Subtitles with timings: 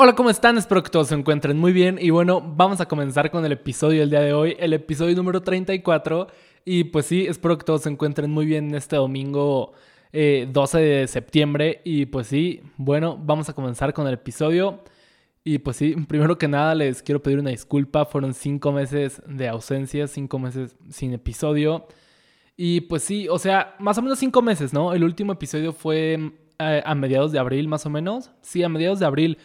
[0.00, 0.56] Hola, ¿cómo están?
[0.56, 1.98] Espero que todos se encuentren muy bien.
[2.00, 5.42] Y bueno, vamos a comenzar con el episodio del día de hoy, el episodio número
[5.42, 6.28] 34.
[6.64, 9.72] Y pues sí, espero que todos se encuentren muy bien este domingo
[10.12, 11.80] 12 eh, de septiembre.
[11.82, 14.84] Y pues sí, bueno, vamos a comenzar con el episodio.
[15.42, 18.04] Y pues sí, primero que nada les quiero pedir una disculpa.
[18.04, 21.88] Fueron cinco meses de ausencia, cinco meses sin episodio.
[22.56, 24.92] Y pues sí, o sea, más o menos cinco meses, ¿no?
[24.94, 28.30] El último episodio fue eh, a mediados de abril, más o menos.
[28.42, 29.38] Sí, a mediados de abril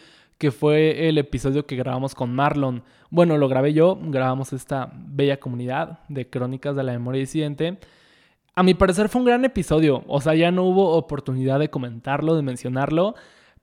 [0.44, 2.82] que fue el episodio que grabamos con Marlon.
[3.08, 7.78] Bueno, lo grabé yo, grabamos esta bella comunidad de crónicas de la memoria disidente.
[8.54, 12.36] A mi parecer fue un gran episodio, o sea, ya no hubo oportunidad de comentarlo,
[12.36, 13.14] de mencionarlo,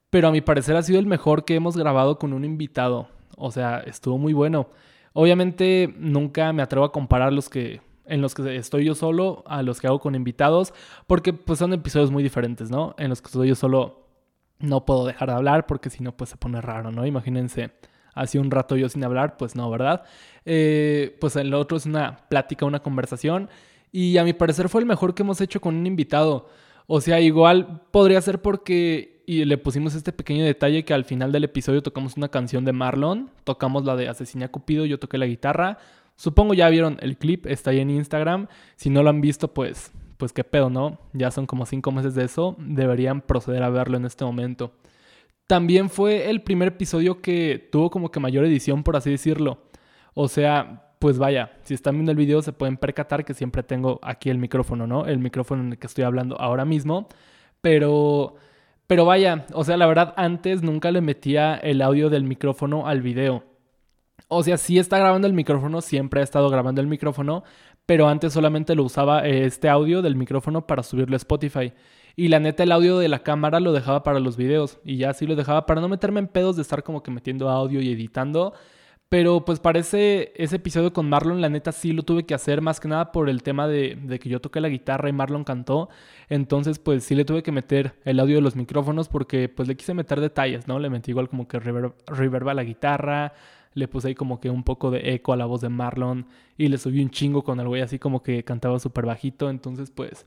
[0.10, 3.10] pero a mi parecer ha sido el mejor que hemos grabado con un invitado.
[3.38, 4.70] O sea, estuvo muy bueno.
[5.14, 9.62] Obviamente nunca me atrevo a comparar los que en los que estoy yo solo a
[9.62, 10.74] los que hago con invitados,
[11.06, 12.96] porque pues son episodios muy diferentes, ¿no?
[12.98, 14.01] En los que estoy yo solo
[14.62, 17.06] no puedo dejar de hablar porque si no, pues se pone raro, ¿no?
[17.06, 17.72] Imagínense,
[18.14, 20.04] hace un rato yo sin hablar, pues no, ¿verdad?
[20.46, 23.50] Eh, pues el otro es una plática, una conversación
[23.92, 26.50] y a mi parecer fue el mejor que hemos hecho con un invitado.
[26.88, 31.32] O sea, igual podría ser porque y le pusimos este pequeño detalle que al final
[31.32, 35.26] del episodio tocamos una canción de Marlon, tocamos la de Asesina Cupido, yo toqué la
[35.26, 35.78] guitarra.
[36.18, 38.48] Supongo ya vieron el clip, está ahí en Instagram.
[38.76, 39.92] Si no lo han visto, pues
[40.22, 41.00] pues qué pedo, ¿no?
[41.14, 44.72] Ya son como cinco meses de eso, deberían proceder a verlo en este momento.
[45.48, 49.64] También fue el primer episodio que tuvo como que mayor edición, por así decirlo.
[50.14, 54.00] O sea, pues vaya, si están viendo el video se pueden percatar que siempre tengo
[54.04, 55.08] aquí el micrófono, ¿no?
[55.08, 57.08] El micrófono en el que estoy hablando ahora mismo.
[57.62, 58.36] Pero,
[58.86, 63.02] pero vaya, o sea, la verdad antes nunca le metía el audio del micrófono al
[63.02, 63.44] video.
[64.28, 67.44] O sea, sí está grabando el micrófono, siempre ha estado grabando el micrófono,
[67.86, 71.74] pero antes solamente lo usaba eh, este audio del micrófono para subirlo a Spotify.
[72.16, 74.80] Y la neta, el audio de la cámara lo dejaba para los videos.
[74.84, 77.50] Y ya sí lo dejaba para no meterme en pedos de estar como que metiendo
[77.50, 78.54] audio y editando.
[79.12, 82.80] Pero pues parece ese episodio con Marlon, la neta sí lo tuve que hacer más
[82.80, 85.90] que nada por el tema de, que yo toqué la guitarra y Marlon cantó.
[86.30, 89.76] Entonces pues sí le tuve que meter el audio de los micrófonos porque pues le
[89.76, 90.80] quise meter detalles, ¿no?
[90.80, 93.34] Le metí igual como que reverba la guitarra,
[93.74, 96.26] le puse ahí como que un poco de eco a la voz de Marlon
[96.58, 99.92] y le subí un chingo con el güey así como que cantaba súper bajito, entonces
[99.92, 100.26] pues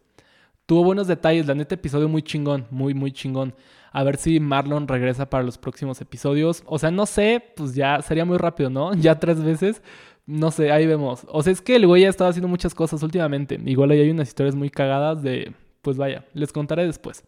[0.66, 3.54] tuvo buenos detalles, la neta episodio muy chingón, muy muy chingón.
[3.93, 6.65] A ver si Marlon regresa para los próximos episodios.
[6.66, 8.93] O sea, no sé, pues ya sería muy rápido, ¿no?
[8.94, 9.83] Ya tres veces.
[10.27, 11.25] No sé, ahí vemos.
[11.28, 13.60] O sea, es que el güey ha estado haciendo muchas cosas últimamente.
[13.65, 15.53] Igual ahí hay unas historias muy cagadas de...
[15.81, 17.22] Pues vaya, les contaré después.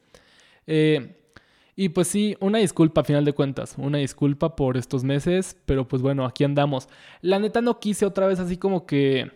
[0.67, 1.15] Eh,
[1.77, 5.87] y pues sí, una disculpa a final de cuentas, una disculpa por estos meses, pero
[5.87, 6.89] pues bueno, aquí andamos.
[7.21, 9.31] La neta no quise otra vez así como que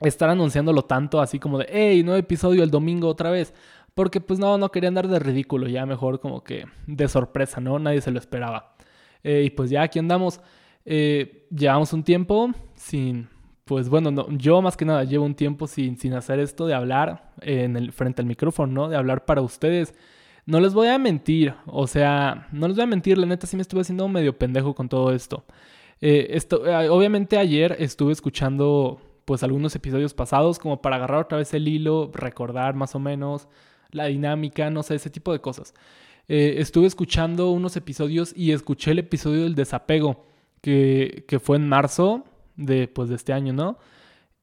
[0.00, 3.54] estar anunciándolo tanto, así como de, hey, nuevo episodio el domingo otra vez.
[3.94, 7.78] Porque pues no, no quería andar de ridículo, ya mejor como que de sorpresa, ¿no?
[7.78, 8.74] Nadie se lo esperaba.
[9.22, 10.40] Eh, y pues ya aquí andamos.
[10.84, 13.28] Eh, llevamos un tiempo sin,
[13.64, 16.74] pues bueno, no, yo más que nada llevo un tiempo sin, sin hacer esto de
[16.74, 18.88] hablar en el, frente al micrófono, ¿no?
[18.88, 19.94] De hablar para ustedes.
[20.50, 23.54] No les voy a mentir, o sea, no les voy a mentir, la neta sí
[23.54, 25.44] me estuve haciendo medio pendejo con todo esto.
[26.00, 31.38] Eh, esto eh, obviamente ayer estuve escuchando pues algunos episodios pasados como para agarrar otra
[31.38, 33.46] vez el hilo, recordar más o menos
[33.92, 35.72] la dinámica, no sé, ese tipo de cosas.
[36.26, 40.26] Eh, estuve escuchando unos episodios y escuché el episodio del desapego
[40.62, 42.24] que, que fue en marzo
[42.56, 43.78] de, pues, de este año, ¿no?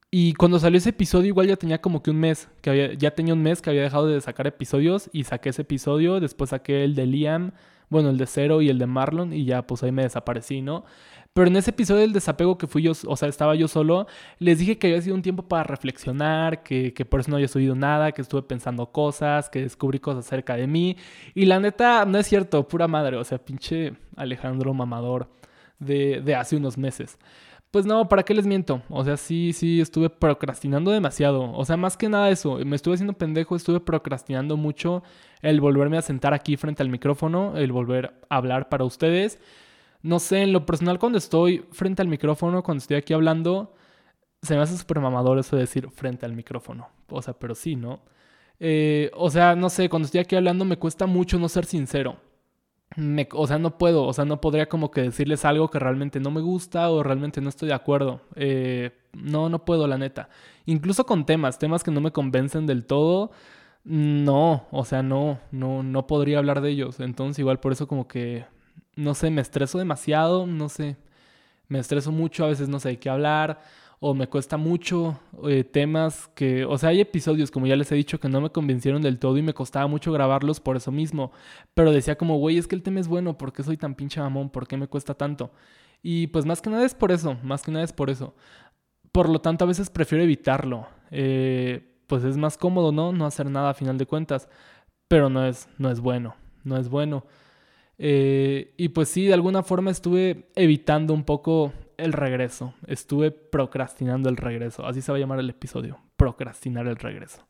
[0.09, 3.12] Y cuando salió ese episodio, igual ya tenía como que un mes, que había, ya
[3.12, 6.85] tenía un mes que había dejado de sacar episodios y saqué ese episodio, después saqué
[6.85, 7.51] el de Liam,
[7.90, 10.85] bueno, el de Zero y el de Marlon y ya pues ahí me desaparecí, ¿no?
[11.34, 14.07] Pero en ese episodio del desapego que fui yo, o sea, estaba yo solo,
[14.40, 17.47] les dije que había sido un tiempo para reflexionar, que, que por eso no había
[17.47, 20.97] subido nada, que estuve pensando cosas, que descubrí cosas acerca de mí.
[21.35, 25.29] Y la neta, no es cierto, pura madre, o sea, pinche Alejandro Mamador
[25.79, 27.19] de, de hace unos meses.
[27.72, 28.81] Pues no, ¿para qué les miento?
[28.89, 31.51] O sea, sí, sí, estuve procrastinando demasiado.
[31.51, 35.03] O sea, más que nada eso, me estuve haciendo pendejo, estuve procrastinando mucho
[35.41, 39.39] el volverme a sentar aquí frente al micrófono, el volver a hablar para ustedes.
[40.01, 43.74] No sé, en lo personal cuando estoy frente al micrófono, cuando estoy aquí hablando,
[44.41, 46.89] se me hace súper mamador eso de decir frente al micrófono.
[47.09, 48.01] O sea, pero sí, ¿no?
[48.59, 52.18] Eh, o sea, no sé, cuando estoy aquí hablando me cuesta mucho no ser sincero
[53.34, 56.31] o sea, no puedo, o sea, no podría como que decirles algo que realmente no
[56.31, 58.22] me gusta o realmente no estoy de acuerdo.
[58.36, 60.30] Eh, no, no puedo, la neta.
[60.66, 63.31] Incluso con temas, temas que no me convencen del todo,
[63.84, 67.00] no, o sea, no, no, no podría hablar de ellos.
[67.00, 68.45] Entonces, igual por eso como que,
[68.95, 70.98] no sé, me estreso demasiado, no sé,
[71.68, 73.62] me estreso mucho, a veces no sé de qué hablar.
[73.99, 77.95] O me cuesta mucho eh, temas que, o sea, hay episodios, como ya les he
[77.95, 81.31] dicho, que no me convencieron del todo y me costaba mucho grabarlos por eso mismo,
[81.73, 84.19] pero decía como, güey, es que el tema es bueno, ¿por qué soy tan pinche
[84.19, 84.49] mamón?
[84.49, 85.51] ¿Por qué me cuesta tanto?
[86.03, 88.35] Y pues más que nada es por eso, más que nada es por eso.
[89.11, 90.88] Por lo tanto, a veces prefiero evitarlo.
[91.09, 93.11] Eh, pues es más cómodo, ¿no?
[93.11, 94.47] No hacer nada a final de cuentas,
[95.07, 97.25] pero no es, no es bueno, no es bueno.
[97.97, 102.73] Eh, y pues sí, de alguna forma estuve evitando un poco el regreso.
[102.85, 104.85] Estuve procrastinando el regreso.
[104.85, 105.99] Así se va a llamar el episodio.
[106.15, 107.45] Procrastinar el regreso.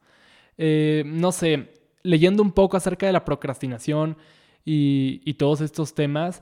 [0.57, 1.73] Eh, no sé,
[2.03, 4.17] leyendo un poco acerca de la procrastinación
[4.65, 6.41] y, y, todos estos temas,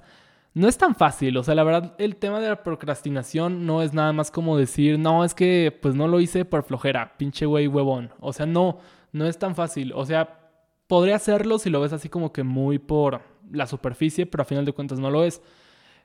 [0.53, 1.37] no es tan fácil.
[1.37, 4.97] O sea, la verdad, el tema de la procrastinación no es nada más como decir,
[4.97, 8.11] no, es que pues no lo hice por flojera, pinche güey huevón.
[8.19, 8.79] O sea, no,
[9.11, 9.91] no es tan fácil.
[9.93, 10.39] O sea,
[10.87, 14.65] podría hacerlo si lo ves así como que muy por la superficie, pero a final
[14.65, 15.41] de cuentas no lo es.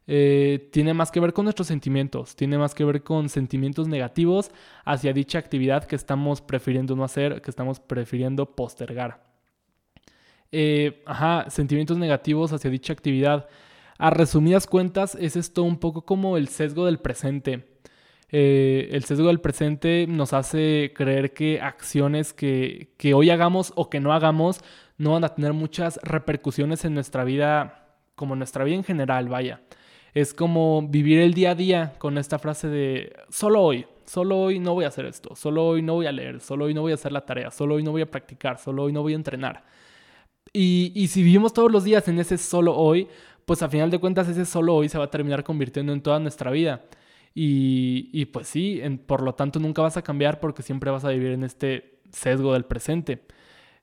[0.07, 4.51] Eh, tiene más que ver con nuestros sentimientos, tiene más que ver con sentimientos negativos
[4.85, 9.23] hacia dicha actividad que estamos prefiriendo no hacer, que estamos prefiriendo postergar.
[10.53, 13.49] Eh, ajá, sentimientos negativos hacia dicha actividad.
[13.99, 17.69] A resumidas cuentas, es esto un poco como el sesgo del presente.
[18.33, 23.91] Eh, el sesgo del presente nos hace creer que acciones que, que hoy hagamos o
[23.91, 24.61] que no hagamos
[24.99, 29.61] no van a tener muchas repercusiones en nuestra vida, como nuestra vida en general, vaya.
[30.15, 34.59] Es como vivir el día a día con esta frase de solo hoy, solo hoy
[34.59, 36.93] no voy a hacer esto, solo hoy no voy a leer, solo hoy no voy
[36.93, 39.17] a hacer la tarea, solo hoy no voy a practicar, solo hoy no voy a
[39.17, 39.65] entrenar.
[40.53, 43.07] Y, y si vivimos todos los días en ese solo hoy,
[43.45, 46.19] pues a final de cuentas ese solo hoy se va a terminar convirtiendo en toda
[46.19, 46.83] nuestra vida.
[47.35, 51.11] Y, y pues sí, por lo tanto nunca vas a cambiar porque siempre vas a
[51.11, 53.23] vivir en este sesgo del presente.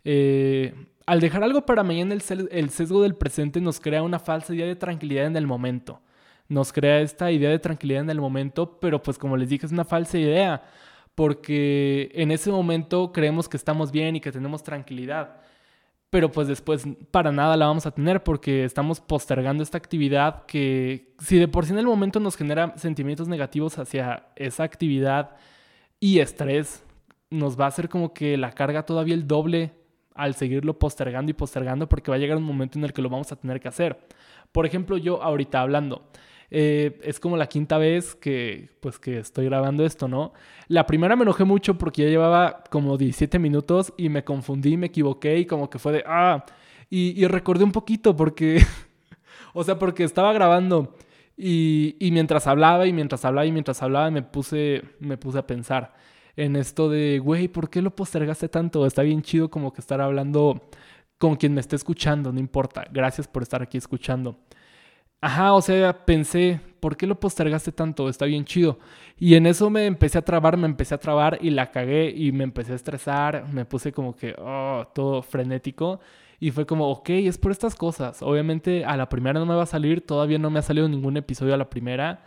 [0.04, 0.74] Eh,
[1.06, 4.66] al dejar algo para mañana, el, el sesgo del presente nos crea una falsa idea
[4.66, 6.02] de tranquilidad en el momento
[6.50, 9.72] nos crea esta idea de tranquilidad en el momento, pero pues como les dije es
[9.72, 10.64] una falsa idea,
[11.16, 15.42] porque en ese momento creemos que estamos bien y que tenemos tranquilidad,
[16.10, 21.14] pero pues después para nada la vamos a tener porque estamos postergando esta actividad que
[21.20, 25.36] si de por sí en el momento nos genera sentimientos negativos hacia esa actividad
[26.00, 26.84] y estrés,
[27.30, 29.74] nos va a hacer como que la carga todavía el doble
[30.18, 33.10] al seguirlo postergando y postergando porque va a llegar un momento en el que lo
[33.10, 34.00] vamos a tener que hacer.
[34.52, 36.10] Por ejemplo, yo ahorita hablando,
[36.50, 40.34] eh, es como la quinta vez que, pues, que estoy grabando esto, ¿no?
[40.68, 44.88] La primera me enojé mucho porque ya llevaba como 17 minutos y me confundí, me
[44.88, 46.46] equivoqué y como que fue de, ah,
[46.90, 48.64] y, recordé un poquito porque,
[49.54, 50.96] o sea, porque estaba grabando
[51.36, 55.48] y, y, mientras hablaba y mientras hablaba y mientras hablaba me puse, me puse a
[55.48, 55.94] pensar
[56.38, 58.86] en esto de, güey, ¿por qué lo postergaste tanto?
[58.86, 60.70] Está bien chido como que estar hablando
[61.18, 62.86] con quien me esté escuchando, no importa.
[62.92, 64.38] Gracias por estar aquí escuchando.
[65.22, 68.08] Ajá, o sea, pensé, ¿por qué lo postergaste tanto?
[68.08, 68.78] Está bien chido.
[69.18, 72.32] Y en eso me empecé a trabar, me empecé a trabar y la cagué y
[72.32, 76.00] me empecé a estresar, me puse como que, oh, todo frenético.
[76.40, 78.22] Y fue como, ok, es por estas cosas.
[78.22, 81.18] Obviamente a la primera no me va a salir, todavía no me ha salido ningún
[81.18, 82.24] episodio a la primera.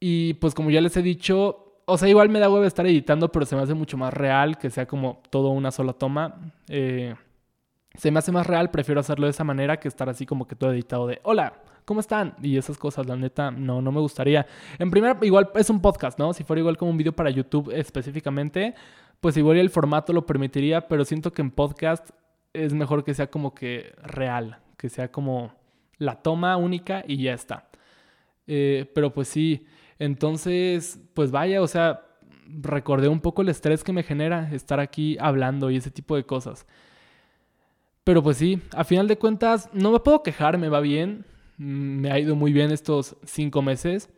[0.00, 3.30] Y pues como ya les he dicho, o sea, igual me da huevo estar editando,
[3.30, 6.52] pero se me hace mucho más real que sea como todo una sola toma.
[6.68, 7.14] Eh,
[7.96, 10.56] se me hace más real, prefiero hacerlo de esa manera que estar así como que
[10.56, 11.54] todo editado de, hola,
[11.84, 12.34] ¿cómo están?
[12.42, 14.46] Y esas cosas, la neta, no, no me gustaría.
[14.78, 16.32] En primer, igual es un podcast, ¿no?
[16.32, 18.74] Si fuera igual como un video para YouTube específicamente,
[19.20, 22.10] pues igual el formato lo permitiría, pero siento que en podcast
[22.52, 25.52] es mejor que sea como que real, que sea como
[25.98, 27.68] la toma única y ya está.
[28.46, 29.66] Eh, pero pues sí,
[29.98, 32.02] entonces, pues vaya, o sea,
[32.48, 36.24] recordé un poco el estrés que me genera estar aquí hablando y ese tipo de
[36.24, 36.66] cosas.
[38.06, 41.24] Pero pues sí, a final de cuentas, no me puedo quejar, me va bien.
[41.58, 44.10] Mm, me ha ido muy bien estos cinco meses.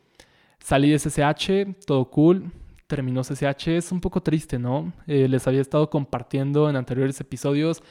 [0.59, 2.53] Salí de CCH, todo cool.
[2.87, 4.93] Terminó CCH, es un poco triste, ¿no?
[5.07, 7.83] Eh, les había estado compartiendo en anteriores episodios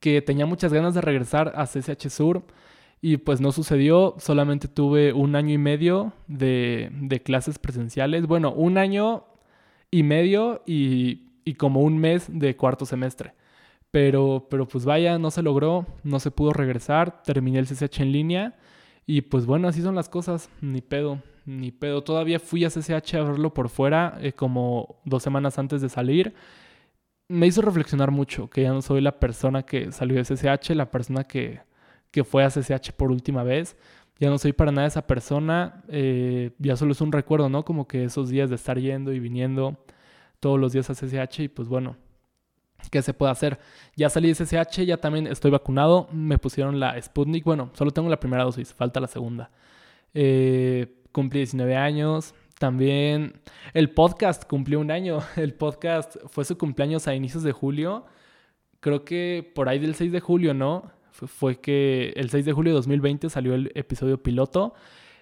[0.00, 2.44] que tenía muchas ganas de regresar a CCH Sur
[3.02, 4.14] y pues no sucedió.
[4.18, 8.26] Solamente tuve un año y medio de, clases presenciales.
[8.26, 9.26] Bueno, un año
[9.90, 13.34] y medio y como un mes de cuarto semestre.
[13.94, 17.22] Pero, pero pues vaya, no se logró, no se pudo regresar.
[17.22, 18.56] Terminé el CCH en línea
[19.06, 22.02] y pues bueno, así son las cosas, ni pedo, ni pedo.
[22.02, 26.34] Todavía fui a CCH a verlo por fuera, eh, como dos semanas antes de salir.
[27.28, 30.90] Me hizo reflexionar mucho, que ya no soy la persona que salió de CCH, la
[30.90, 31.60] persona que,
[32.10, 33.76] que fue a CCH por última vez.
[34.18, 37.64] Ya no soy para nada esa persona, eh, ya solo es un recuerdo, ¿no?
[37.64, 39.78] Como que esos días de estar yendo y viniendo
[40.40, 41.96] todos los días a CCH y pues bueno,
[42.90, 43.58] ¿Qué se puede hacer?
[43.96, 46.08] Ya salí de SSH, ya también estoy vacunado.
[46.12, 47.44] Me pusieron la Sputnik.
[47.44, 49.50] Bueno, solo tengo la primera dosis, falta la segunda.
[50.14, 52.34] Eh, cumplí 19 años.
[52.58, 53.40] También
[53.72, 55.20] el podcast cumplió un año.
[55.36, 58.06] El podcast fue su cumpleaños a inicios de julio.
[58.80, 60.92] Creo que por ahí del 6 de julio, ¿no?
[61.10, 64.74] Fue que el 6 de julio de 2020 salió el episodio piloto.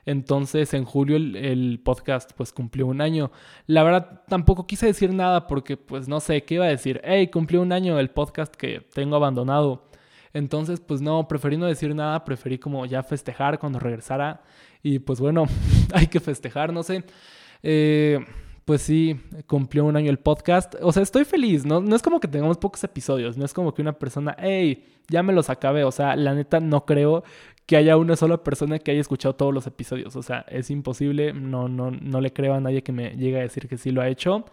[0.05, 3.31] Entonces en julio el, podcast pues cumplió un año.
[3.67, 7.01] La verdad tampoco quise decir nada porque pues no sé qué iba a decir.
[7.05, 9.89] Hey, cumplió un año el podcast que tengo abandonado.
[10.33, 14.43] Entonces pues no, preferí no decir nada, preferí como ya festejar cuando regresara.
[14.83, 15.47] Y pues bueno,
[15.95, 17.05] hay que festejar, no sé.
[17.63, 18.19] Eh,
[18.65, 20.75] pues sí, cumplió un año el podcast.
[20.83, 21.81] O sea, estoy feliz, ¿no?
[21.81, 25.23] No es como que tengamos pocos episodios, no es como que una persona, hey, ya
[25.23, 25.85] me los acabé.
[25.85, 27.25] O sea, la neta no creo
[27.67, 30.15] que haya una sola persona que haya escuchado todos los episodios.
[30.17, 33.43] O sea, es imposible, no, no, no le creo a nadie que me llegue a
[33.43, 34.45] decir que sí lo ha hecho.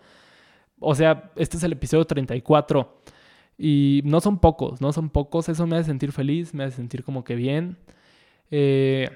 [0.79, 3.01] O sea, este es el episodio 34
[3.57, 5.49] y no son pocos, no son pocos.
[5.49, 7.77] Eso me hace sentir feliz, me hace sentir como que bien.
[8.51, 9.09] Eh,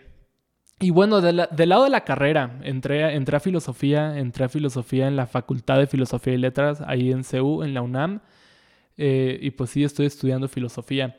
[0.84, 5.16] y bueno, del lado de la carrera, entré, entré a filosofía, entré a filosofía en
[5.16, 8.20] la Facultad de Filosofía y Letras, ahí en CEU, en la UNAM.
[8.98, 11.16] Eh, y pues sí, estoy estudiando filosofía.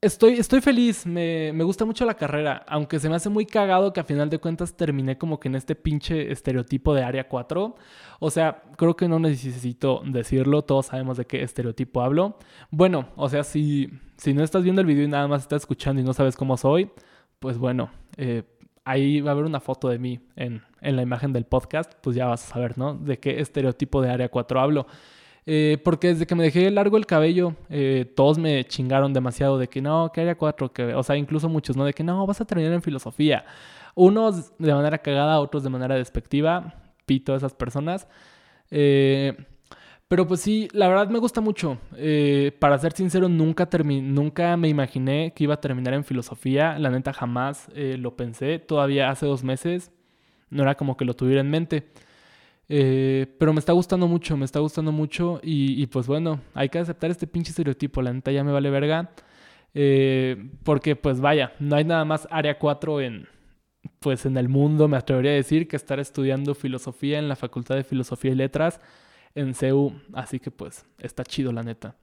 [0.00, 4.00] Estoy, estoy feliz, me, gusta mucho la carrera, aunque se me hace muy cagado que
[4.00, 7.76] a final de cuentas terminé como que en este pinche estereotipo de área 4.
[8.18, 12.38] O sea, creo que no necesito decirlo, todos sabemos de qué estereotipo hablo.
[12.72, 16.02] Bueno, o sea, si, si no estás viendo el video y nada más estás escuchando
[16.02, 16.90] y no sabes cómo soy,
[17.42, 18.44] pues bueno, eh,
[18.84, 22.14] ahí va a haber una foto de mí en, en la imagen del podcast, pues
[22.14, 22.94] ya vas a saber, ¿no?
[22.94, 24.86] De qué estereotipo de área 4 hablo.
[25.44, 29.68] Eh, porque desde que me dejé largo el cabello, eh, todos me chingaron demasiado de
[29.68, 31.84] que no, que haya cuatro, que, o sea, incluso muchos, ¿no?
[31.84, 33.44] De que no, vas a terminar en filosofía.
[33.96, 36.74] Unos de manera cagada, otros de manera despectiva,
[37.06, 38.06] pito a esas personas.
[38.70, 39.36] Eh,
[40.12, 41.78] pero pues sí, la verdad me gusta mucho.
[42.58, 46.78] para ser sincero, nunca, nunca me imaginé que iba a terminar en filosofía.
[46.78, 48.58] La neta jamás lo pensé.
[48.58, 49.90] Todavía hace dos meses
[50.52, 51.88] no era como que lo tuviera en mente.
[52.68, 56.78] Eh, pero me está gustando mucho, me está gustando mucho y, pues bueno, hay que
[56.78, 59.10] aceptar este pinche estereotipo, la neta ya me vale verga.
[59.74, 63.26] Eh, porque pues vaya, no hay nada más área 4 en,
[64.00, 67.76] pues en el mundo, me atrevería a decir, que estar estudiando filosofía en la Facultad
[67.76, 68.80] de Filosofía y Letras
[69.34, 69.92] en CEU.
[70.12, 71.96] Así que pues está chido la neta.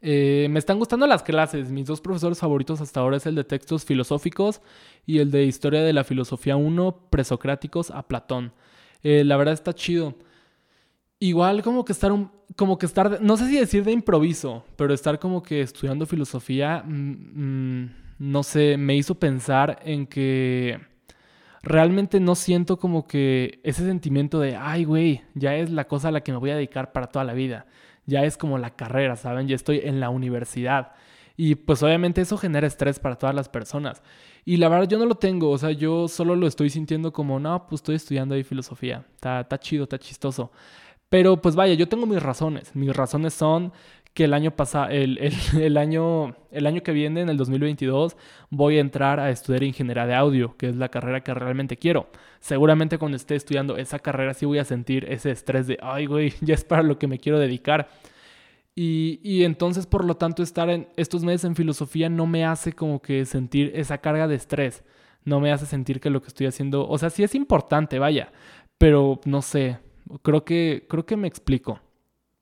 [0.00, 1.70] Eh, me están gustando las clases.
[1.70, 4.60] Mis dos profesores favoritos hasta ahora es el de textos filosóficos
[5.06, 8.52] y el de historia de la filosofía 1, presocráticos a Platón.
[9.02, 10.14] Eh, la verdad está chido.
[11.18, 14.92] Igual como que estar un, como que estar, no sé si decir de improviso, pero
[14.92, 20.78] estar como que estudiando filosofía, mm, mm, no sé, me hizo pensar en que
[21.66, 26.10] realmente no siento como que ese sentimiento de, ay, güey, ya es la cosa a
[26.12, 27.66] la que me voy a dedicar para toda la vida.
[28.06, 29.48] Ya es como la carrera, ¿saben?
[29.48, 30.92] Ya estoy en la universidad.
[31.36, 34.02] Y pues obviamente eso genera estrés para todas las personas.
[34.44, 37.40] Y la verdad yo no lo tengo, o sea, yo solo lo estoy sintiendo como,
[37.40, 40.52] no, pues estoy estudiando ahí filosofía, está, está chido, está chistoso.
[41.08, 42.74] Pero pues vaya, yo tengo mis razones.
[42.74, 43.72] Mis razones son
[44.16, 45.18] que el año pasado, el,
[45.60, 48.16] el, año, el año que viene, en el 2022,
[48.48, 52.08] voy a entrar a estudiar ingeniería de audio, que es la carrera que realmente quiero.
[52.40, 56.32] Seguramente cuando esté estudiando esa carrera sí voy a sentir ese estrés de, ay, güey,
[56.40, 57.88] ya es para lo que me quiero dedicar.
[58.74, 63.00] Y, entonces, por lo tanto, estar en estos meses en filosofía no me hace como
[63.00, 64.84] que sentir esa carga de estrés.
[65.24, 68.32] No me hace sentir que lo que estoy haciendo, o sea, sí es importante, vaya,
[68.78, 69.78] pero no sé,
[70.22, 71.80] creo que, creo que me explico.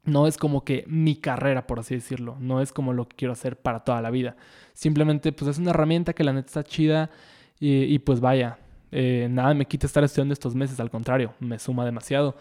[0.05, 2.37] No es como que mi carrera, por así decirlo.
[2.39, 4.37] No es como lo que quiero hacer para toda la vida.
[4.75, 7.11] Simplemente, pues es una herramienta que la neta está chida
[7.59, 8.59] y, pues vaya,
[8.93, 12.37] eh, nada me quita estar estudiando estos meses, al contrario, me suma demasiado.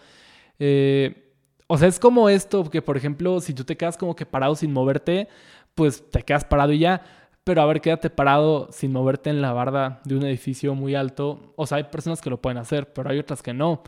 [0.58, 1.32] Eh,
[1.66, 4.54] o sea, es como esto, que por ejemplo, si tú te quedas como que parado
[4.54, 5.28] sin moverte,
[5.74, 7.02] pues te quedas parado y ya.
[7.44, 11.52] Pero a ver, quédate parado sin moverte en la barda de un edificio muy alto.
[11.56, 13.82] O sea, hay personas que lo pueden hacer, pero hay otras que no.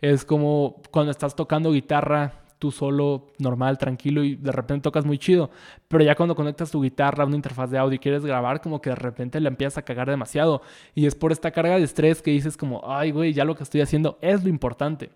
[0.00, 5.18] Es como cuando estás tocando guitarra tú solo, normal, tranquilo y de repente tocas muy
[5.18, 5.50] chido.
[5.88, 8.80] Pero ya cuando conectas tu guitarra a una interfaz de audio y quieres grabar, como
[8.80, 10.62] que de repente le empiezas a cagar demasiado.
[10.94, 13.64] Y es por esta carga de estrés que dices como, ay, güey, ya lo que
[13.64, 15.10] estoy haciendo es lo importante.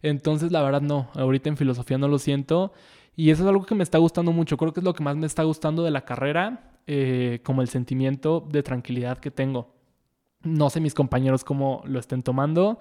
[0.00, 1.08] Entonces, la verdad, no.
[1.14, 2.72] Ahorita en filosofía no lo siento.
[3.16, 4.56] Y eso es algo que me está gustando mucho.
[4.56, 7.68] Creo que es lo que más me está gustando de la carrera, eh, como el
[7.68, 9.74] sentimiento de tranquilidad que tengo.
[10.44, 12.78] No sé mis compañeros cómo lo estén tomando.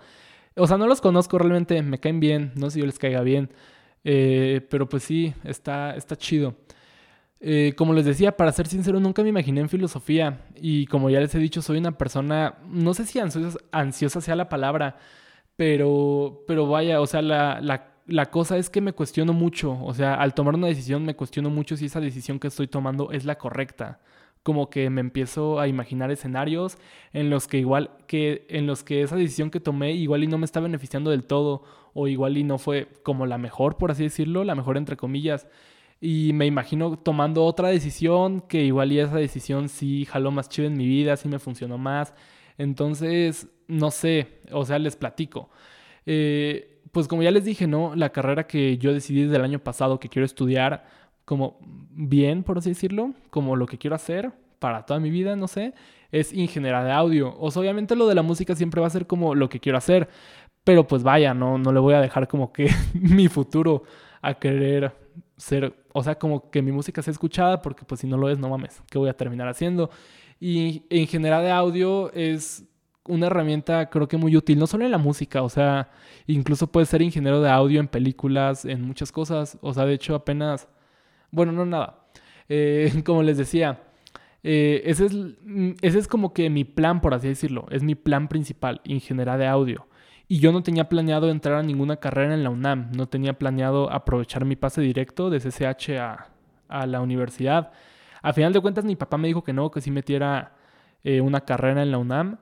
[0.56, 3.22] O sea, no los conozco realmente, me caen bien, no sé si yo les caiga
[3.22, 3.50] bien.
[4.04, 6.56] Eh, pero pues sí, está, está chido.
[7.44, 10.46] Eh, como les decía, para ser sincero, nunca me imaginé en filosofía.
[10.56, 14.36] Y como ya les he dicho, soy una persona, no sé si ansiosa, ansiosa sea
[14.36, 14.98] la palabra,
[15.56, 17.60] pero, pero vaya, o sea, la,
[18.06, 19.78] la, cosa es que me cuestiono mucho.
[19.84, 23.12] O sea, al tomar una decisión me cuestiono mucho si esa decisión que estoy tomando
[23.12, 24.00] es la correcta.
[24.44, 26.78] Como que me empiezo a imaginar escenarios
[27.14, 30.38] en los que igual que en los que esa decisión que tomé igual y no
[30.38, 34.04] me está beneficiando del todo o igual y no fue como la mejor por así
[34.04, 35.48] decirlo, la mejor entre comillas.
[36.04, 40.68] Y me imagino tomando otra decisión que igual y esa decisión sí jaló más chido
[40.68, 42.16] en mi vida, sí me funcionó más.
[42.58, 45.52] Entonces, no sé, o sea, les platico.
[46.06, 47.96] Eh, pues como ya les dije, ¿no?
[47.96, 50.86] La carrera que yo decidí desde el año pasado que quiero estudiar,
[51.26, 51.60] como
[51.92, 55.74] bien, por así decirlo, como lo que quiero hacer para toda mi vida, no sé,
[56.12, 57.36] es ingeniera de audio.
[57.40, 59.78] O sea, obviamente lo de la música siempre va a ser como lo que quiero
[59.78, 60.10] hacer,
[60.64, 63.84] pero pues vaya, no, no le voy a dejar como que mi futuro
[64.22, 64.94] a querer
[65.38, 68.38] ser, o sea, como que mi música sea escuchada, porque pues si no lo es,
[68.38, 69.90] no mames, ¿qué voy a terminar haciendo?
[70.40, 72.66] Y ingeniera de audio es
[73.08, 75.90] una herramienta creo que muy útil, no solo en la música, o sea,
[76.28, 80.14] incluso puedes ser ingeniero de audio en películas, en muchas cosas, o sea, de hecho
[80.14, 80.68] apenas
[81.32, 82.06] bueno, no nada.
[82.50, 83.82] Eh, como les decía,
[84.44, 87.66] eh, ese, es, mm, ese es como que mi plan, por así decirlo.
[87.72, 89.88] Es mi plan principal, ingeniera de audio.
[90.28, 92.92] Y yo no tenía planeado entrar a ninguna carrera en la UNAM.
[92.96, 96.30] No tenía planeado aprovechar mi pase directo de CCH a,
[96.70, 97.72] a la universidad.
[98.22, 100.54] A final de cuentas, mi papá me dijo que no, que sí metiera
[101.04, 102.38] eh, una carrera en la UNAM.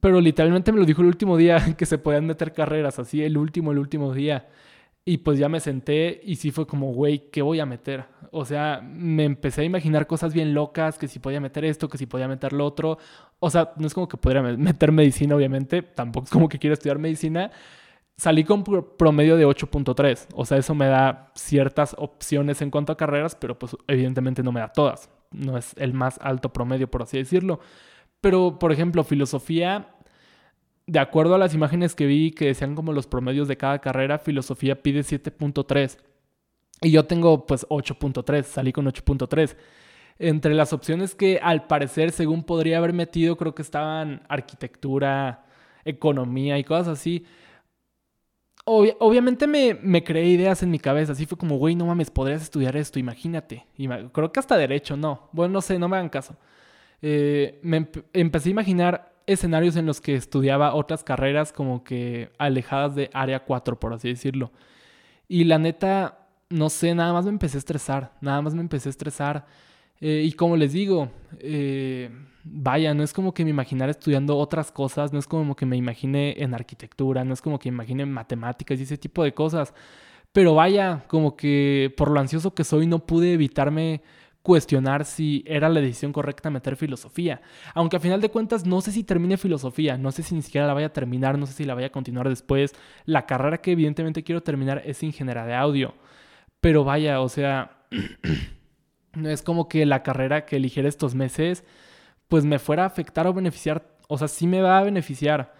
[0.00, 3.38] Pero literalmente me lo dijo el último día que se podían meter carreras, así el
[3.38, 4.48] último, el último día.
[5.08, 8.06] Y pues ya me senté y sí fue como, güey, ¿qué voy a meter?
[8.32, 11.96] O sea, me empecé a imaginar cosas bien locas, que si podía meter esto, que
[11.96, 12.98] si podía meter lo otro.
[13.38, 16.74] O sea, no es como que podría meter medicina, obviamente, tampoco es como que quiero
[16.74, 17.52] estudiar medicina.
[18.16, 22.96] Salí con promedio de 8.3, o sea, eso me da ciertas opciones en cuanto a
[22.96, 25.08] carreras, pero pues evidentemente no me da todas.
[25.30, 27.60] No es el más alto promedio, por así decirlo.
[28.20, 29.95] Pero, por ejemplo, filosofía
[30.86, 34.18] de acuerdo a las imágenes que vi que decían como los promedios de cada carrera,
[34.18, 35.98] filosofía pide 7.3.
[36.82, 39.56] Y yo tengo pues 8.3, salí con 8.3.
[40.18, 45.44] Entre las opciones que al parecer, según podría haber metido, creo que estaban arquitectura,
[45.84, 47.26] economía y cosas así.
[48.64, 51.12] obviamente me, me, creé ideas en mi cabeza.
[51.12, 53.66] Así fue como, güey, no mames, podrías estudiar esto, imagínate.
[54.12, 55.28] Creo que hasta derecho, no.
[55.32, 56.36] Bueno, no sé, no me hagan caso.
[57.02, 62.94] Eh, me empecé a imaginar escenarios en los que estudiaba otras carreras como que alejadas
[62.94, 64.52] de área 4, por así decirlo.
[65.28, 68.88] Y la neta, no sé, nada más me empecé a estresar, nada más me empecé
[68.88, 69.46] a estresar.
[70.00, 71.10] Eh, y como les digo,
[71.40, 72.10] eh,
[72.44, 75.76] vaya, no es como que me imaginara estudiando otras cosas, no es como que me
[75.76, 79.34] imagine en arquitectura, no es como que me imagine en matemáticas y ese tipo de
[79.34, 79.74] cosas.
[80.32, 84.02] Pero vaya, como que por lo ansioso que soy no pude evitarme
[84.46, 87.40] cuestionar si era la decisión correcta meter filosofía.
[87.74, 90.68] Aunque a final de cuentas no sé si termine filosofía, no sé si ni siquiera
[90.68, 92.72] la vaya a terminar, no sé si la vaya a continuar después.
[93.06, 95.94] La carrera que evidentemente quiero terminar es ingeniera de audio.
[96.60, 97.88] Pero vaya, o sea,
[99.14, 101.64] no es como que la carrera que eligiera estos meses
[102.28, 103.98] pues me fuera a afectar o beneficiar.
[104.06, 105.54] O sea, sí me va a beneficiar,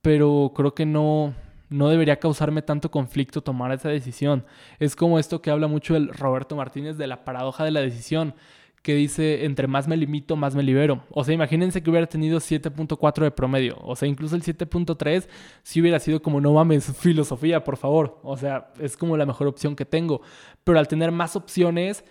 [0.00, 1.32] pero creo que no,
[1.72, 4.44] no debería causarme tanto conflicto tomar esa decisión.
[4.78, 8.34] Es como esto que habla mucho el Roberto Martínez de la paradoja de la decisión,
[8.82, 11.04] que dice, entre más me limito, más me libero.
[11.10, 13.78] O sea, imagínense que hubiera tenido 7.4 de promedio.
[13.82, 15.28] O sea, incluso el 7.3
[15.62, 18.18] si hubiera sido como, no mames, filosofía, por favor.
[18.22, 20.20] O sea, es como la mejor opción que tengo.
[20.64, 22.04] Pero al tener más opciones,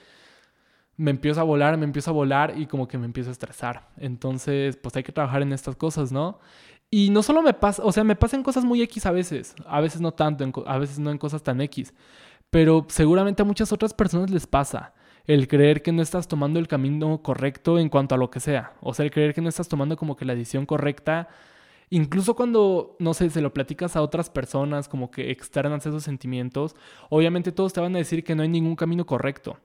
[0.96, 3.90] me empiezo a volar, me empiezo a volar y como que me empiezo a estresar.
[3.98, 6.40] Entonces, pues hay que trabajar en estas cosas, ¿no?
[6.94, 9.80] Y no solo me pasa, o sea, me pasan cosas muy X a veces, a
[9.80, 11.94] veces no tanto, a veces no en cosas tan X,
[12.50, 14.94] pero seguramente a muchas otras personas les pasa
[15.26, 18.74] el creer que no estás tomando el camino correcto en cuanto a lo que sea,
[18.82, 21.30] o sea, el creer que no estás tomando como que la decisión correcta,
[21.90, 26.76] incluso cuando, no sé, se lo platicas a otras personas, como que externas esos sentimientos,
[27.10, 29.60] obviamente todos te van a decir que no hay ningún camino correcto,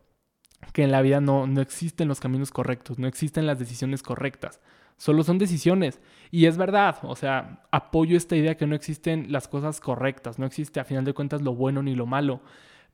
[0.73, 4.61] que en la vida no, no existen los caminos correctos, no existen las decisiones correctas.
[4.97, 6.01] Solo son decisiones.
[6.31, 10.47] Y es verdad, o sea, apoyo esta idea que no existen las cosas correctas, no
[10.47, 12.41] existe a final de cuentas lo bueno ni lo malo.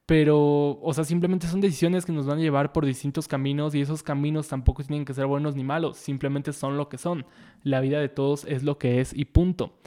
[0.04, 3.80] Pero, o sea, simplemente son decisiones que nos van a llevar por distintos caminos y
[3.80, 7.24] esos caminos tampoco tienen que ser buenos ni malos, simplemente son lo que son.
[7.62, 9.78] La vida de todos es lo que es y punto.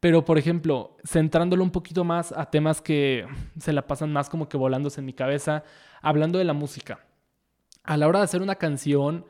[0.00, 3.26] Pero, por ejemplo, centrándolo un poquito más a temas que
[3.58, 5.64] se la pasan más como que volándose en mi cabeza,
[6.00, 7.06] hablando de la música.
[7.84, 9.26] A la hora de hacer una canción,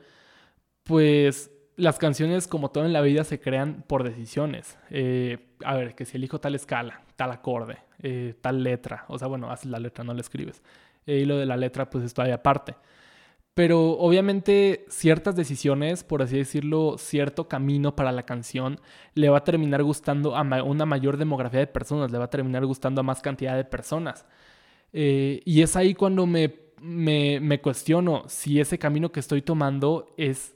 [0.83, 4.77] pues las canciones, como todo en la vida, se crean por decisiones.
[4.89, 9.27] Eh, a ver, que si elijo tal escala, tal acorde, eh, tal letra, o sea,
[9.27, 10.61] bueno, haces la letra, no la escribes.
[11.05, 12.75] Eh, y lo de la letra, pues está ahí aparte.
[13.55, 18.79] Pero obviamente ciertas decisiones, por así decirlo, cierto camino para la canción,
[19.13, 22.65] le va a terminar gustando a una mayor demografía de personas, le va a terminar
[22.65, 24.25] gustando a más cantidad de personas.
[24.91, 30.55] y es ahí cuando me, me cuestiono si ese camino que estoy tomando es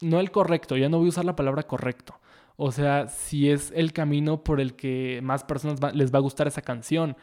[0.00, 2.20] no el correcto, ya no voy a usar la palabra correcto.
[2.56, 6.46] O sea, si es el camino por el que más personas les va a gustar
[6.46, 7.16] esa canción.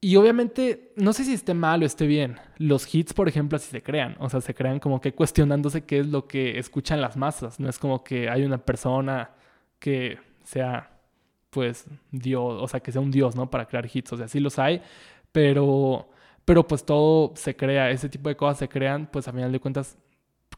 [0.00, 2.36] Y obviamente, no sé si esté mal o esté bien.
[2.58, 4.16] Los hits, por ejemplo, así se crean.
[4.18, 7.60] O sea, se crean como que cuestionándose qué es lo que escuchan las masas.
[7.60, 9.30] No es como que hay una persona
[9.78, 10.90] que sea,
[11.50, 13.50] pues, Dios, o sea, que sea un Dios, ¿no?
[13.50, 14.12] Para crear hits.
[14.12, 14.82] O sea, sí los hay,
[15.32, 16.08] pero,
[16.44, 17.90] pero pues todo se crea.
[17.90, 19.96] Ese tipo de cosas se crean, pues, a final de cuentas,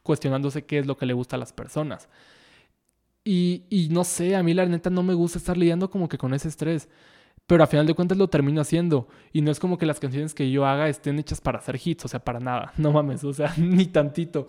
[0.05, 2.09] cuestionándose qué es lo que le gusta a las personas.
[3.25, 6.19] Y, y no sé, a mí la neta no me gusta estar lidiando como que
[6.19, 6.89] con ese estrés
[7.47, 9.09] pero a final de cuentas lo termino haciendo.
[9.33, 12.05] Y no es como que las canciones que yo haga estén hechas para hacer hits,
[12.05, 14.49] o sea, para nada, no mames, o sea, ni tantito.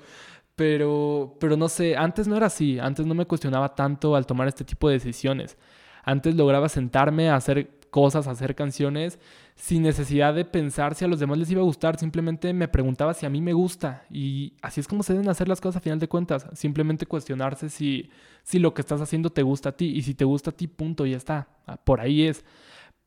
[0.55, 4.47] Pero, pero no sé, antes no era así, antes no me cuestionaba tanto al tomar
[4.47, 5.57] este tipo de decisiones.
[6.03, 9.19] Antes lograba sentarme a hacer cosas, hacer canciones,
[9.55, 13.13] sin necesidad de pensar si a los demás les iba a gustar, simplemente me preguntaba
[13.13, 14.03] si a mí me gusta.
[14.11, 17.69] Y así es como se deben hacer las cosas a final de cuentas, simplemente cuestionarse
[17.69, 18.09] si,
[18.43, 20.67] si lo que estás haciendo te gusta a ti, y si te gusta a ti,
[20.67, 21.47] punto, ya está,
[21.85, 22.43] por ahí es.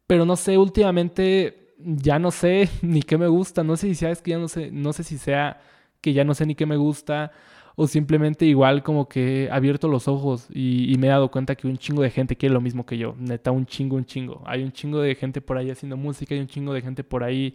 [0.07, 3.63] Pero no sé, últimamente ya no sé ni qué me gusta.
[3.63, 5.61] No sé si sea, es que ya no sé, no sé si sea
[6.01, 7.33] que ya no sé ni qué me gusta.
[7.81, 11.69] O simplemente igual como que he abierto los ojos y, me he dado cuenta que
[11.69, 13.15] un chingo de gente quiere lo mismo que yo.
[13.17, 14.43] Neta, un chingo, un chingo.
[14.47, 17.23] Hay un chingo de gente por ahí haciendo música, hay un chingo de gente por
[17.23, 17.55] ahí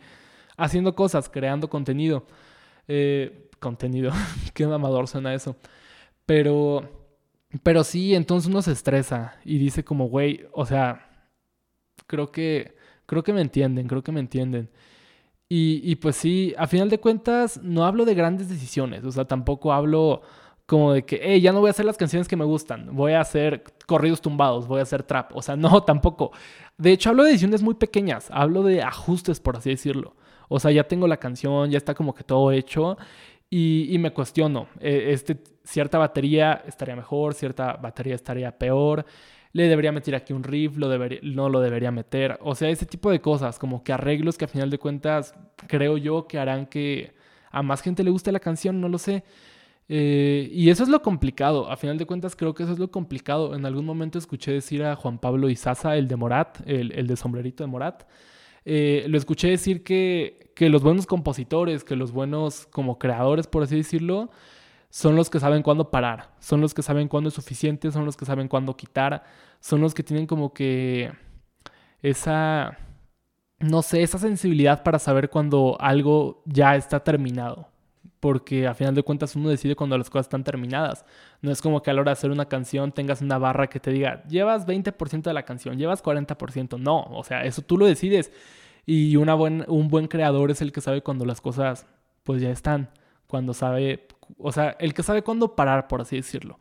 [0.55, 2.25] haciendo cosas, creando contenido.
[2.87, 4.11] Eh, contenido,
[4.53, 5.57] qué mamador suena eso.
[6.25, 6.89] Pero,
[7.61, 11.27] pero sí, entonces uno se estresa y dice como, güey, o sea,
[12.07, 14.69] creo que, creo que me entienden, creo que me entienden.
[15.55, 19.71] Y, pues sí, a final de cuentas no hablo de grandes decisiones, o sea, tampoco
[19.71, 20.23] hablo
[20.65, 23.13] como de que, hey, ya no voy a hacer las canciones que me gustan, voy
[23.13, 26.31] a hacer corridos tumbados, voy a hacer trap, o sea, no, tampoco.
[26.79, 30.15] De hecho, hablo de decisiones muy pequeñas, hablo de ajustes, por así decirlo.
[30.49, 32.97] O sea, ya tengo la canción, ya está como que todo hecho
[33.47, 39.05] y, y me cuestiono, eh, este, cierta batería estaría mejor, cierta batería estaría peor
[39.53, 42.37] le debería meter aquí un riff, no lo debería meter.
[42.41, 45.35] O sea, ese tipo de cosas, como que arreglos que a final de cuentas
[45.67, 47.13] creo yo que harán que
[47.51, 49.23] a más gente le guste la canción, no lo sé.
[49.89, 52.89] Eh, y eso es lo complicado, a final de cuentas creo que eso es lo
[52.89, 53.53] complicado.
[53.55, 57.63] En algún momento escuché decir a Juan Pablo Izaza, el de Morat, el, de sombrerito
[57.63, 58.03] de Morat,
[58.65, 63.63] eh, lo escuché decir que, que los buenos compositores, que los buenos como creadores, por
[63.63, 64.31] así decirlo,
[64.93, 68.15] son los que saben cuándo parar, son los que saben cuándo es suficiente, son los
[68.15, 69.23] que saben cuándo quitar,
[69.59, 71.11] son los que tienen como que
[72.03, 72.77] esa,
[73.57, 77.69] no sé, esa sensibilidad para saber cuando algo ya está terminado.
[78.19, 81.05] Porque a final de cuentas uno decide cuando las cosas están terminadas.
[81.41, 83.79] No es como que a la hora de hacer una canción tengas una barra que
[83.79, 86.79] te diga, llevas 20% de la canción, llevas 40%.
[86.79, 88.31] No, o sea, eso tú lo decides.
[88.85, 91.87] Y una buen, un buen creador es el que sabe cuando las cosas
[92.21, 92.91] pues ya están.
[93.25, 96.59] Cuando sabe o sea, el que sabe cuándo parar, por así decirlo.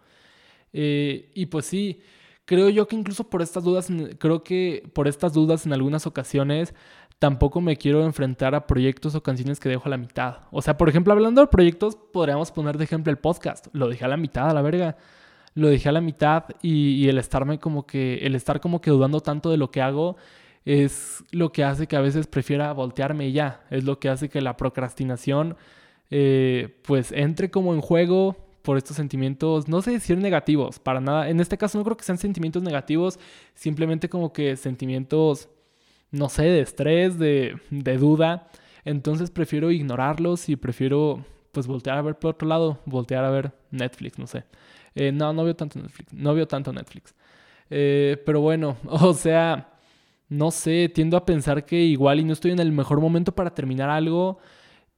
[0.72, 2.00] Eh, y pues sí,
[2.44, 6.74] creo yo que incluso por estas dudas, creo que por estas dudas en algunas ocasiones
[7.22, 10.38] tampoco me quiero enfrentar a proyectos o canciones que dejo a la mitad.
[10.50, 13.68] O sea, por ejemplo, hablando de proyectos, podríamos poner de ejemplo el podcast.
[13.72, 14.96] Lo dejé a la mitad, a la verga.
[15.54, 19.20] Lo dejé a la mitad y, el estarme como que, el estar como que dudando
[19.20, 20.16] tanto de lo que hago
[20.64, 23.62] es lo que hace que a veces prefiera voltearme y ya.
[23.70, 25.56] Es lo que hace que la procrastinación
[26.14, 31.30] eh, pues entre como en juego por estos sentimientos, no sé decir negativos, para nada.
[31.30, 33.18] En este caso no creo que sean sentimientos negativos,
[33.54, 35.48] simplemente como que sentimientos,
[36.10, 37.58] no sé, de estrés, de,
[37.98, 38.50] duda.
[38.84, 43.52] Entonces prefiero ignorarlos y prefiero pues voltear a ver por otro lado, voltear a ver
[43.70, 44.44] Netflix, no sé.
[44.94, 47.14] Eh, no, no veo tanto Netflix, no veo tanto Netflix.
[47.70, 49.78] Eh, pero bueno, o sea,
[50.28, 53.54] no sé, tiendo a pensar que igual y no estoy en el mejor momento para
[53.54, 54.38] terminar algo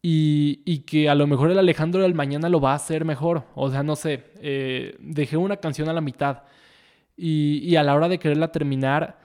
[0.06, 3.44] y, que a lo mejor el Alejandro del mañana lo va a hacer mejor.
[3.54, 6.42] O sea, no sé, eh, dejé una canción a la mitad
[7.16, 9.18] y, a la hora de quererla terminar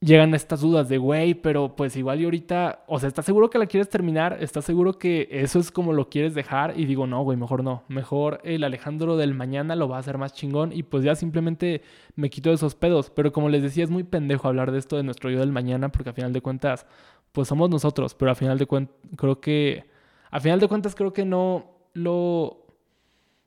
[0.00, 3.58] llegan estas dudas de, güey, pero pues igual y ahorita, o sea, ¿estás seguro que
[3.58, 4.38] la quieres terminar?
[4.40, 6.74] ¿Estás seguro que eso es como lo quieres dejar?
[6.76, 7.84] Y digo, no, güey, mejor no.
[7.88, 11.82] Mejor el Alejandro del mañana lo va a hacer más chingón y pues ya simplemente
[12.16, 13.10] me quito de esos pedos.
[13.10, 15.90] Pero como les decía, es muy pendejo hablar de esto de nuestro yo del mañana
[15.90, 16.86] porque a final de cuentas,
[17.32, 19.97] pues somos nosotros, pero a final de cuentas creo que
[20.30, 22.66] a final de cuentas creo que no lo,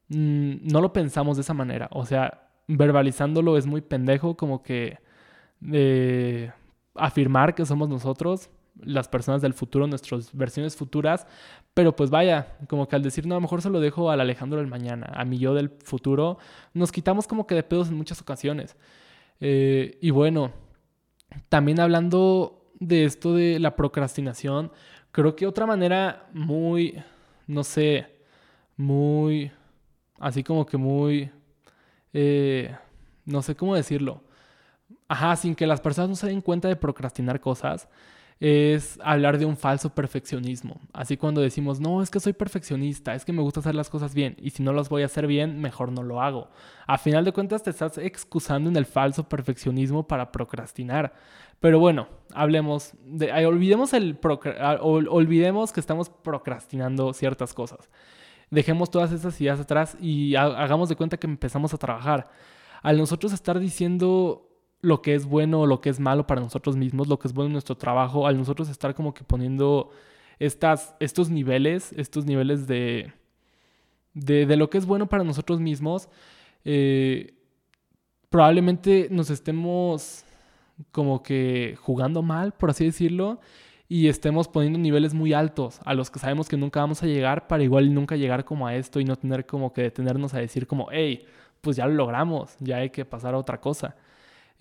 [0.10, 1.90] mm, no lo pensamos de esa manera.
[1.92, 5.00] O sea, verbalizándolo es muy pendejo como que
[5.60, 6.52] de
[6.96, 11.28] afirmar que somos nosotros, las personas del futuro, nuestras versiones futuras,
[11.74, 14.22] pero pues vaya, como que al decir, no, a lo mejor se lo dejo al
[14.22, 16.38] Alejandro del mañana, a mi yo del futuro,
[16.74, 18.76] nos quitamos como que de pedos en muchas ocasiones.
[19.40, 20.52] Eh, y bueno,
[21.50, 24.72] también hablando de esto de la procrastinación,
[25.12, 27.02] Creo que otra manera muy,
[27.48, 28.08] no sé,
[28.78, 29.52] muy
[30.22, 31.32] así como que muy,
[32.14, 32.74] eh,
[33.26, 34.24] no sé cómo decirlo.
[35.08, 37.90] Ajá, sin que las personas no se den cuenta de procrastinar cosas,
[38.40, 40.80] es hablar de un falso perfeccionismo.
[40.94, 44.16] Así cuando decimos, no, es que soy perfeccionista, es que me gusta hacer las cosas
[44.16, 46.50] bien y si no las voy a hacer bien, mejor no lo hago.
[46.88, 51.14] A final de cuentas te estás excusando en el falso perfeccionismo para procrastinar.
[51.62, 54.18] Pero bueno, hablemos de, olvidemos, el
[54.82, 57.90] olvidemos que estamos procrastinando ciertas cosas.
[58.50, 62.30] Dejemos todas esas ideas atrás y hagamos de cuenta que empezamos a trabajar.
[62.82, 64.50] Al nosotros estar diciendo
[64.82, 67.34] lo que es bueno o lo que es malo para nosotros mismos, lo que es
[67.34, 69.92] bueno en nuestro trabajo, al nosotros estar como que poniendo
[70.40, 73.14] estas, estos niveles, estos niveles de,
[74.16, 76.10] de, lo que es bueno para nosotros mismos,
[76.66, 77.36] eh,
[78.30, 80.26] probablemente nos estemos
[80.92, 83.40] como que jugando mal, por así decirlo,
[83.88, 87.48] y estemos poniendo niveles muy altos a los que sabemos que nunca vamos a llegar
[87.48, 90.66] para igual nunca llegar como a esto y no tener como que detenernos a decir
[90.66, 91.26] como, hey,
[91.62, 93.96] pues ya lo logramos, ya hay que pasar a otra cosa.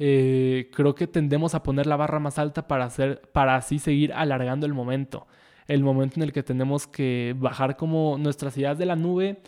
[0.01, 4.13] Eh, creo que tendemos a poner la barra más alta para, hacer, para así seguir
[4.15, 5.27] alargando el momento.
[5.69, 9.43] El momento en el que tenemos que bajar como nuestras ideas de la nube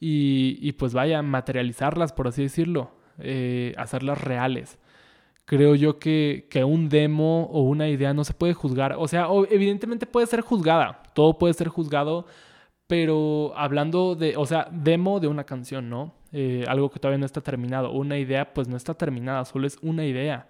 [0.00, 4.78] y, pues vaya, materializarlas, por así decirlo, eh, hacerlas reales.
[5.50, 8.94] Creo yo que, que, un demo o una idea no se puede juzgar.
[8.96, 11.02] O sea, evidentemente puede ser juzgada.
[11.14, 12.26] Todo puede ser juzgado
[12.90, 16.12] pero hablando de, o sea, demo de una canción, ¿no?
[16.32, 17.92] Eh, algo que todavía no está terminado.
[17.92, 20.48] Una idea, pues no está terminada, solo es una idea.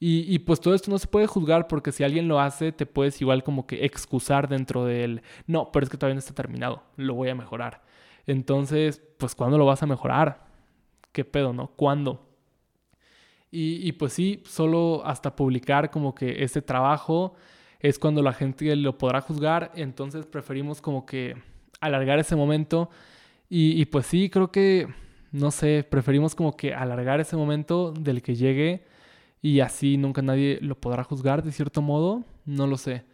[0.00, 3.20] Y, pues todo esto no se puede juzgar porque si alguien lo hace, te puedes
[3.20, 5.22] igual como que excusar dentro de él.
[5.46, 7.82] No, pero es que todavía no está terminado, lo voy a mejorar.
[8.26, 10.46] Entonces, pues ¿cuándo lo vas a mejorar?
[11.12, 11.68] ¿Qué pedo, no?
[11.76, 12.25] ¿Cuándo?
[13.58, 17.34] Y, pues sí, solo hasta publicar como que ese trabajo
[17.80, 19.72] es cuando la gente lo podrá juzgar.
[19.74, 21.36] Entonces preferimos como que
[21.80, 22.90] alargar ese momento.
[23.48, 24.88] Y, pues sí, creo que,
[25.32, 28.84] no sé, preferimos como que alargar ese momento del que llegue
[29.40, 33.04] y así nunca nadie lo podrá juzgar de cierto modo, no lo sé.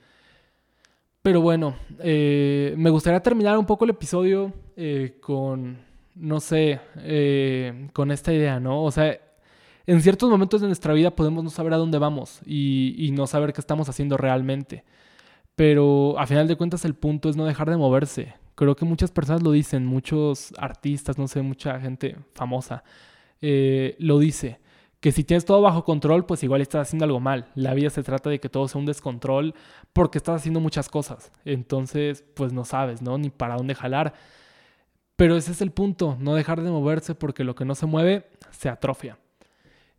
[1.22, 5.78] Pero bueno, eh, me gustaría terminar un poco el episodio eh, con,
[6.16, 8.82] no sé, eh, con esta idea, ¿no?
[8.82, 9.20] O sea,
[9.86, 13.52] en ciertos momentos de nuestra vida podemos no saber a dónde vamos y, no saber
[13.52, 14.84] qué estamos haciendo realmente.
[15.56, 19.10] Pero a final de cuentas el punto es no dejar de moverse, Creo que muchas
[19.10, 22.84] personas lo dicen, muchos artistas, no sé, mucha gente famosa
[23.40, 24.60] eh, lo dice.
[25.00, 27.48] Que si tienes todo bajo control, pues igual estás haciendo algo mal.
[27.56, 29.54] La vida se trata de que todo sea un descontrol
[29.92, 31.32] porque estás haciendo muchas cosas.
[31.44, 33.18] Entonces, pues no sabes, ¿no?
[33.18, 34.14] Ni para dónde jalar.
[35.16, 38.26] Pero ese es el punto, no dejar de moverse porque lo que no se mueve
[38.52, 39.18] se atrofia.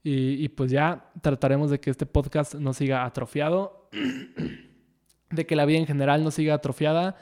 [0.05, 3.89] Y, pues ya trataremos de que este podcast no siga atrofiado,
[5.29, 7.15] de que la vida en general no siga atrofiada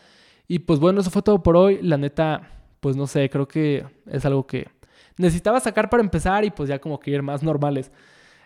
[0.51, 1.79] y pues bueno, eso fue todo por hoy.
[1.81, 2.41] La neta,
[2.81, 4.67] pues no sé, creo que es algo que
[5.15, 7.89] necesitaba sacar para empezar y pues ya como que ir más normales.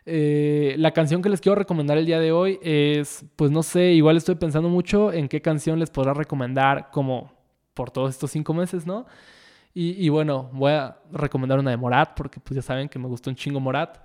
[0.06, 3.94] Eh, la canción que les quiero recomendar el día de hoy es, pues no sé,
[3.94, 7.34] igual estoy pensando mucho en qué canción les podrá recomendar como
[7.74, 9.08] por todos estos cinco meses, ¿no?
[9.74, 13.08] Y, y bueno, voy a recomendar una de Morat porque pues ya saben que me
[13.08, 13.98] gustó un chingo Morat.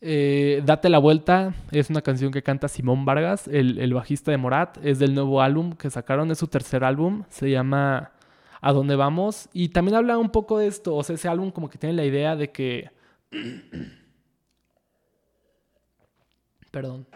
[0.00, 4.78] Eh, Date la vuelta es una canción que canta Simón Vargas, el, bajista de Morat.
[4.84, 7.24] Es del nuevo álbum que sacaron, es su tercer álbum.
[7.28, 8.12] Se llama
[8.60, 9.48] A dónde vamos.
[9.52, 10.94] Y también habla un poco de esto.
[10.94, 12.90] O sea, ese álbum como que tiene la idea de que...
[16.70, 17.06] Perdón.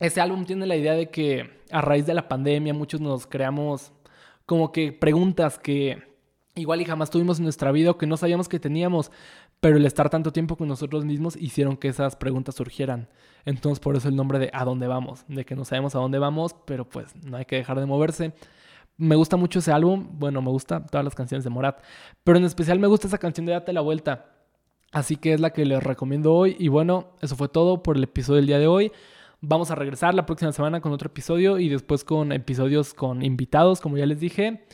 [0.00, 3.92] Ese álbum tiene la idea de que a raíz de la pandemia muchos nos creamos
[4.46, 6.08] como que preguntas que
[6.54, 9.10] igual y jamás tuvimos en nuestra vida o que no sabíamos que teníamos,
[9.60, 13.08] pero el estar tanto tiempo con nosotros mismos hicieron que esas preguntas surgieran.
[13.44, 16.18] Entonces por eso el nombre de a dónde vamos, de que no sabemos a dónde
[16.18, 18.32] vamos, pero pues no hay que dejar de moverse.
[18.96, 21.80] Me gusta mucho ese álbum, bueno, me gusta todas las canciones de Morat,
[22.24, 24.26] pero en especial me gusta esa canción de Date la Vuelta.
[24.90, 26.56] Así que es la que les recomiendo hoy.
[26.58, 28.92] Y bueno, eso fue todo por el episodio del día de hoy.
[29.40, 33.80] Vamos a regresar la próxima semana con otro episodio y después con episodios con invitados,
[33.80, 34.64] como ya les dije.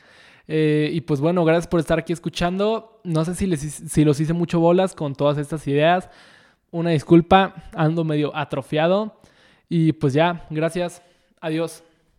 [0.46, 3.00] Eh, y pues bueno, gracias por estar aquí escuchando.
[3.04, 6.10] No sé si, les, si los hice mucho bolas con todas estas ideas.
[6.70, 9.20] Una disculpa, ando medio atrofiado.
[9.68, 11.02] Y pues ya, gracias.
[11.40, 11.84] Adiós.